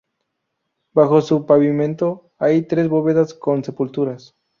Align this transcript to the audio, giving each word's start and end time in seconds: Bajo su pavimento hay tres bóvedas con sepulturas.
Bajo 0.93 1.21
su 1.21 1.45
pavimento 1.45 2.31
hay 2.39 2.63
tres 2.63 2.89
bóvedas 2.89 3.35
con 3.35 3.63
sepulturas. 3.63 4.35